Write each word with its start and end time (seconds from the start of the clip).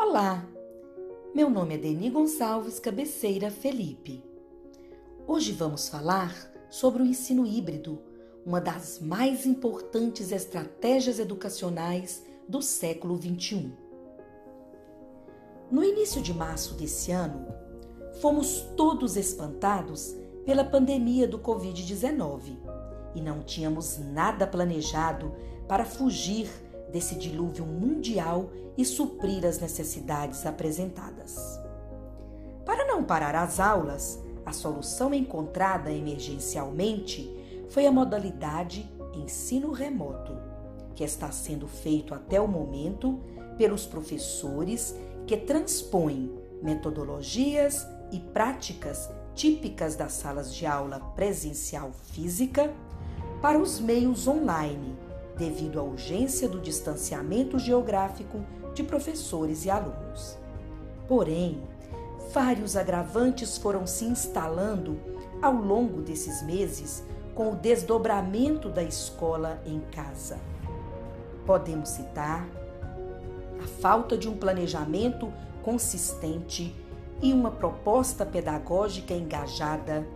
Olá, 0.00 0.46
meu 1.34 1.50
nome 1.50 1.74
é 1.74 1.76
Deni 1.76 2.08
Gonçalves 2.08 2.78
Cabeceira 2.78 3.50
Felipe. 3.50 4.22
Hoje 5.26 5.50
vamos 5.50 5.88
falar 5.88 6.32
sobre 6.70 7.02
o 7.02 7.04
ensino 7.04 7.44
híbrido, 7.44 7.98
uma 8.46 8.60
das 8.60 9.00
mais 9.00 9.44
importantes 9.44 10.30
estratégias 10.30 11.18
educacionais 11.18 12.24
do 12.48 12.62
século 12.62 13.20
XXI. 13.20 13.72
No 15.68 15.82
início 15.82 16.22
de 16.22 16.32
março 16.32 16.74
desse 16.74 17.10
ano, 17.10 17.48
fomos 18.20 18.60
todos 18.76 19.16
espantados 19.16 20.14
pela 20.46 20.62
pandemia 20.62 21.26
do 21.26 21.40
Covid-19 21.40 22.56
e 23.16 23.20
não 23.20 23.40
tínhamos 23.40 23.98
nada 23.98 24.46
planejado 24.46 25.34
para 25.66 25.84
fugir 25.84 26.48
desse 26.92 27.14
dilúvio 27.14 27.66
mundial 27.66 28.50
e 28.76 28.84
suprir 28.84 29.44
as 29.44 29.58
necessidades 29.58 30.46
apresentadas. 30.46 31.58
Para 32.64 32.86
não 32.86 33.02
parar 33.02 33.34
as 33.34 33.58
aulas, 33.58 34.18
a 34.44 34.52
solução 34.52 35.12
encontrada 35.12 35.90
emergencialmente 35.90 37.30
foi 37.70 37.86
a 37.86 37.92
modalidade 37.92 38.88
ensino 39.14 39.72
remoto, 39.72 40.32
que 40.94 41.04
está 41.04 41.30
sendo 41.30 41.66
feito 41.66 42.14
até 42.14 42.40
o 42.40 42.48
momento 42.48 43.20
pelos 43.56 43.86
professores 43.86 44.94
que 45.26 45.36
transpõem 45.36 46.32
metodologias 46.62 47.86
e 48.12 48.20
práticas 48.20 49.10
típicas 49.34 49.94
das 49.94 50.12
salas 50.12 50.54
de 50.54 50.66
aula 50.66 51.00
presencial 51.14 51.92
física 52.12 52.72
para 53.40 53.58
os 53.58 53.78
meios 53.78 54.26
online 54.26 55.07
devido 55.38 55.78
à 55.78 55.82
urgência 55.82 56.48
do 56.48 56.60
distanciamento 56.60 57.58
geográfico 57.58 58.44
de 58.74 58.82
professores 58.82 59.64
e 59.64 59.70
alunos. 59.70 60.36
Porém, 61.06 61.62
vários 62.32 62.76
agravantes 62.76 63.56
foram 63.56 63.86
se 63.86 64.04
instalando 64.04 64.98
ao 65.40 65.54
longo 65.54 66.02
desses 66.02 66.42
meses 66.42 67.04
com 67.34 67.52
o 67.52 67.56
desdobramento 67.56 68.68
da 68.68 68.82
escola 68.82 69.62
em 69.64 69.80
casa. 69.92 70.38
Podemos 71.46 71.90
citar 71.90 72.46
a 73.62 73.66
falta 73.80 74.18
de 74.18 74.28
um 74.28 74.36
planejamento 74.36 75.32
consistente 75.62 76.74
e 77.22 77.32
uma 77.32 77.50
proposta 77.50 78.26
pedagógica 78.26 79.14
engajada, 79.14 80.06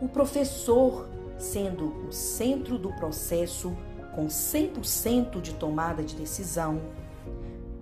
o 0.00 0.08
professor 0.08 1.08
sendo 1.38 2.06
o 2.08 2.12
centro 2.12 2.78
do 2.78 2.92
processo 2.94 3.76
com 4.14 4.26
100% 4.26 5.40
de 5.40 5.54
tomada 5.54 6.02
de 6.02 6.14
decisão, 6.14 6.80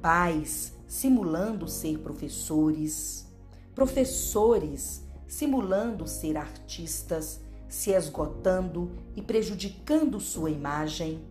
pais 0.01 0.73
simulando 0.87 1.69
ser 1.69 1.99
professores, 1.99 3.27
professores 3.75 5.03
simulando 5.27 6.07
ser 6.07 6.37
artistas, 6.37 7.41
se 7.69 7.91
esgotando 7.91 8.93
e 9.17 9.23
prejudicando 9.23 10.21
sua 10.21 10.51
imagem, 10.51 11.25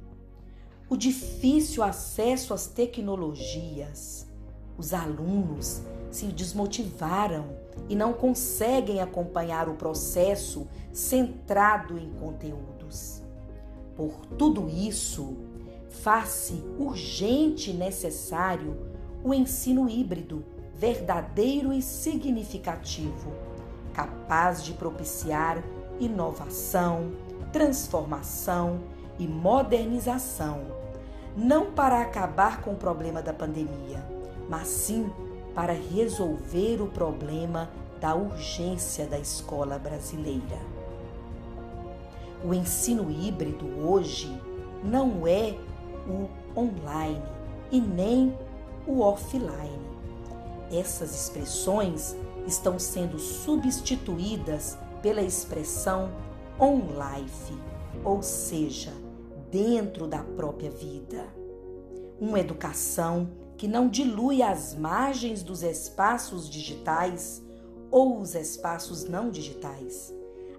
o 0.89 0.97
difícil 0.97 1.83
acesso 1.83 2.53
às 2.53 2.67
tecnologias, 2.67 4.27
os 4.77 4.93
alunos 4.93 5.81
se 6.09 6.25
desmotivaram 6.25 7.45
e 7.87 7.95
não 7.95 8.11
conseguem 8.11 8.99
acompanhar 8.99 9.69
o 9.69 9.75
processo 9.75 10.67
centrado 10.91 11.97
em 11.97 12.09
conteúdos. 12.13 13.20
Por 14.01 14.25
tudo 14.35 14.67
isso, 14.67 15.37
faz-se 15.87 16.55
urgente 16.79 17.69
e 17.69 17.73
necessário 17.75 18.75
o 19.23 19.31
ensino 19.31 19.87
híbrido, 19.87 20.43
verdadeiro 20.73 21.71
e 21.71 21.83
significativo, 21.83 23.31
capaz 23.93 24.63
de 24.63 24.73
propiciar 24.73 25.63
inovação, 25.99 27.11
transformação 27.53 28.79
e 29.19 29.27
modernização, 29.27 30.61
não 31.37 31.69
para 31.69 32.01
acabar 32.01 32.63
com 32.63 32.71
o 32.71 32.77
problema 32.77 33.21
da 33.21 33.35
pandemia, 33.35 34.03
mas 34.49 34.67
sim 34.67 35.11
para 35.53 35.73
resolver 35.73 36.81
o 36.81 36.87
problema 36.87 37.69
da 37.99 38.15
urgência 38.15 39.05
da 39.05 39.19
escola 39.19 39.77
brasileira. 39.77 40.70
O 42.43 42.53
ensino 42.53 43.11
híbrido 43.11 43.65
hoje 43.85 44.35
não 44.83 45.27
é 45.27 45.55
o 46.07 46.27
online 46.59 47.21
e 47.71 47.79
nem 47.79 48.35
o 48.87 49.01
offline. 49.01 49.79
Essas 50.71 51.13
expressões 51.13 52.15
estão 52.47 52.79
sendo 52.79 53.19
substituídas 53.19 54.77
pela 55.01 55.21
expressão 55.21 56.11
on-life, 56.59 57.53
ou 58.03 58.23
seja, 58.23 58.91
dentro 59.51 60.07
da 60.07 60.23
própria 60.23 60.71
vida. 60.71 61.25
Uma 62.19 62.39
educação 62.39 63.29
que 63.57 63.67
não 63.67 63.87
dilui 63.87 64.41
as 64.41 64.73
margens 64.73 65.43
dos 65.43 65.61
espaços 65.61 66.49
digitais 66.49 67.43
ou 67.91 68.19
os 68.19 68.33
espaços 68.33 69.03
não 69.03 69.29
digitais. 69.29 70.11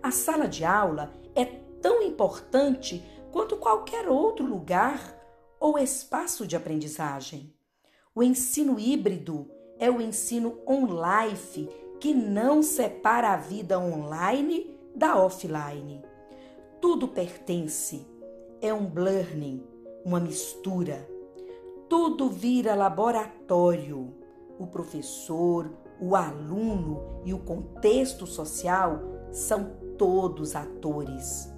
A 0.03 0.11
sala 0.11 0.47
de 0.47 0.65
aula 0.65 1.13
é 1.35 1.62
tão 1.83 2.01
importante 2.03 3.05
quanto 3.33 3.57
qualquer 3.57 4.09
outro 4.09 4.47
lugar 4.47 5.19
ou 5.61 5.79
espaço 5.79 6.47
de 6.47 6.57
aprendizagem. 6.57 7.53
O 8.15 8.23
ensino 8.23 8.79
híbrido 8.79 9.51
é 9.79 9.91
o 9.91 10.01
ensino 10.01 10.61
on-life 10.67 11.69
que 12.01 12.15
não 12.15 12.63
separa 12.63 13.33
a 13.33 13.37
vida 13.37 13.79
online 13.79 14.79
da 14.95 15.19
offline. 15.19 16.03
Tudo 16.81 17.09
pertence, 17.09 18.07
é 18.61 18.73
um 18.73 18.93
learning, 18.95 19.65
uma 20.05 20.21
mistura. 20.21 21.09
Tudo 21.89 22.29
vira 22.29 22.75
laboratório. 22.75 24.15
O 24.59 24.67
professor, 24.67 25.71
o 26.01 26.15
aluno 26.15 27.23
e 27.25 27.33
o 27.33 27.39
contexto 27.39 28.27
social 28.27 29.01
são 29.31 29.77
todos 29.97 30.55
atores. 30.55 31.53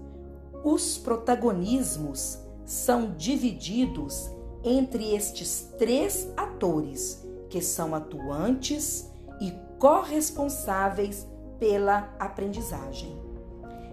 Os 0.65 0.97
protagonismos 0.97 2.39
são 2.65 3.13
divididos 3.19 4.31
entre 4.65 5.15
estes 5.15 5.71
três 5.79 6.27
atores, 6.39 7.23
que 7.51 7.61
são 7.61 7.95
atuantes 7.95 9.13
e 9.43 9.53
corresponsáveis 9.79 11.29
pela 11.59 12.09
aprendizagem. 12.19 13.15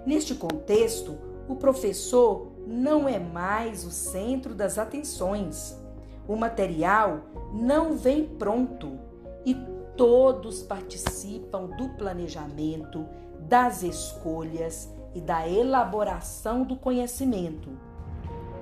Neste 0.05 0.33
contexto, 0.33 1.17
o 1.45 1.57
professor 1.57 2.53
não 2.65 3.05
é 3.05 3.19
mais 3.19 3.83
o 3.83 3.91
centro 3.91 4.55
das 4.55 4.77
atenções. 4.77 5.77
O 6.25 6.37
material 6.37 7.19
não 7.53 7.97
vem 7.97 8.23
pronto 8.23 8.97
e 9.45 9.53
todos 9.97 10.63
participam 10.63 11.65
do 11.65 11.89
planejamento, 11.97 13.05
das 13.41 13.83
escolhas 13.83 14.89
e 15.13 15.21
da 15.21 15.47
elaboração 15.47 16.63
do 16.63 16.75
conhecimento, 16.75 17.69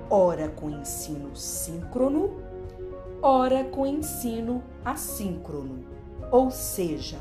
ora 0.08 0.48
com 0.48 0.70
ensino 0.70 1.34
síncrono, 1.36 2.42
ora 3.22 3.64
com 3.64 3.86
ensino 3.86 4.62
assíncrono, 4.84 5.84
ou 6.30 6.50
seja, 6.50 7.18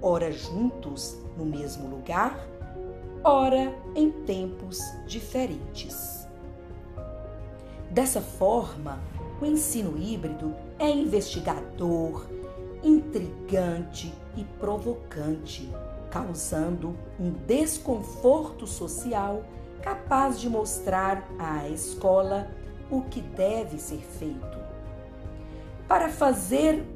ora 0.00 0.32
juntos 0.32 1.18
no 1.36 1.44
mesmo 1.44 1.88
lugar, 1.88 2.38
ora 3.22 3.74
em 3.94 4.10
tempos 4.10 4.80
diferentes. 5.06 6.26
Dessa 7.90 8.20
forma, 8.20 9.00
o 9.40 9.44
ensino 9.44 9.98
híbrido 9.98 10.54
é 10.78 10.90
investigador, 10.90 12.26
intrigante 12.82 14.12
e 14.36 14.44
provocante 14.58 15.68
causando 16.16 16.96
um 17.20 17.30
desconforto 17.30 18.66
social 18.66 19.44
capaz 19.82 20.40
de 20.40 20.48
mostrar 20.48 21.28
à 21.38 21.68
escola 21.68 22.50
o 22.90 23.02
que 23.02 23.20
deve 23.20 23.78
ser 23.78 24.00
feito. 24.00 24.58
Para 25.86 26.08
fazer 26.08 26.86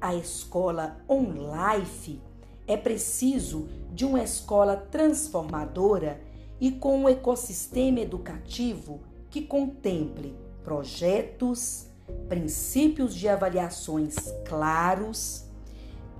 a 0.00 0.14
escola 0.14 0.98
on-life, 1.08 2.22
é 2.66 2.76
preciso 2.76 3.68
de 3.92 4.04
uma 4.04 4.22
escola 4.22 4.76
transformadora 4.76 6.20
e 6.60 6.70
com 6.70 7.00
um 7.00 7.08
ecossistema 7.08 8.00
educativo 8.00 9.00
que 9.30 9.42
contemple 9.42 10.34
projetos, 10.62 11.88
princípios 12.28 13.14
de 13.16 13.28
avaliações 13.28 14.14
claros, 14.46 15.44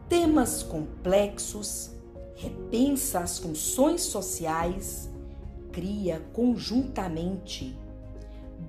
temas 0.08 0.62
complexos, 0.62 1.94
repensa 2.36 3.20
as 3.20 3.38
funções 3.38 4.02
sociais, 4.02 5.08
cria 5.72 6.22
conjuntamente, 6.32 7.76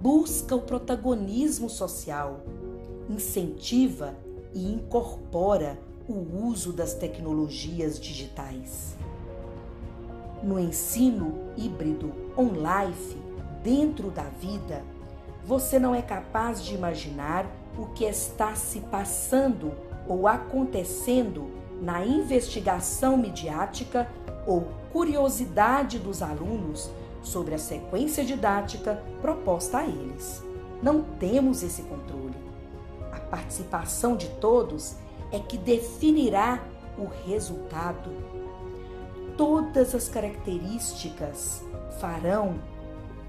busca 0.01 0.55
o 0.55 0.61
protagonismo 0.61 1.69
social, 1.69 2.41
incentiva 3.09 4.15
e 4.53 4.71
incorpora 4.71 5.79
o 6.07 6.47
uso 6.47 6.71
das 6.71 6.93
tecnologias 6.93 7.99
digitais. 7.99 8.95
No 10.43 10.59
ensino 10.59 11.51
híbrido 11.57 12.11
on-life, 12.37 13.17
dentro 13.63 14.11
da 14.11 14.23
vida, 14.23 14.83
você 15.43 15.79
não 15.79 15.95
é 15.95 16.01
capaz 16.01 16.63
de 16.63 16.75
imaginar 16.75 17.49
o 17.77 17.87
que 17.87 18.05
está 18.05 18.53
se 18.55 18.79
passando 18.81 19.71
ou 20.07 20.27
acontecendo 20.27 21.49
na 21.81 22.05
investigação 22.05 23.17
midiática 23.17 24.09
ou 24.45 24.67
curiosidade 24.91 25.99
dos 25.99 26.21
alunos 26.21 26.89
sobre 27.21 27.55
a 27.55 27.57
sequência 27.57 28.23
didática 28.23 29.01
proposta 29.21 29.79
a 29.79 29.85
eles. 29.85 30.43
Não 30.81 31.01
temos 31.01 31.63
esse 31.63 31.81
controle. 31.83 32.35
A 33.11 33.19
participação 33.19 34.15
de 34.15 34.29
todos 34.39 34.95
é 35.31 35.39
que 35.39 35.57
definirá 35.57 36.63
o 36.97 37.05
resultado. 37.27 38.11
Todas 39.35 39.93
as 39.93 40.07
características 40.07 41.63
farão 41.99 42.55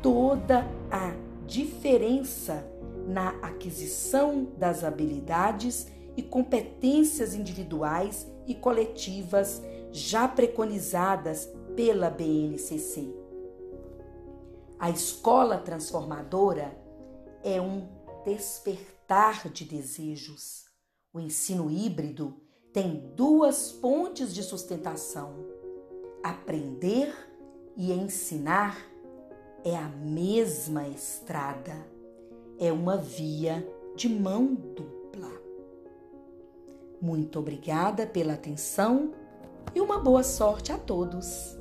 toda 0.02 0.66
a 0.90 1.12
diferença 1.46 2.64
na 3.06 3.30
aquisição 3.42 4.48
das 4.56 4.84
habilidades 4.84 5.86
e 6.16 6.22
competências 6.22 7.34
individuais 7.34 8.26
e 8.46 8.54
coletivas 8.54 9.62
já 9.92 10.26
preconizadas 10.26 11.48
pela 11.74 12.08
BNCC. 12.10 13.14
A 14.78 14.90
escola 14.90 15.58
transformadora 15.58 16.76
é 17.42 17.60
um 17.60 17.88
despertar 18.24 19.48
de 19.50 19.64
desejos. 19.64 20.66
O 21.12 21.20
ensino 21.20 21.70
híbrido 21.70 22.34
tem 22.72 23.12
duas 23.14 23.72
pontes 23.72 24.34
de 24.34 24.42
sustentação: 24.42 25.46
aprender 26.22 27.14
e 27.76 27.92
ensinar 27.92 28.76
é 29.64 29.74
a 29.76 29.88
mesma 29.88 30.86
estrada, 30.88 31.74
é 32.58 32.70
uma 32.70 32.96
via 32.96 33.66
de 33.96 34.08
mão 34.08 34.54
dupla. 34.54 35.45
Muito 37.00 37.38
obrigada 37.38 38.06
pela 38.06 38.34
atenção 38.34 39.12
e 39.74 39.80
uma 39.80 39.98
boa 39.98 40.22
sorte 40.22 40.72
a 40.72 40.78
todos! 40.78 41.55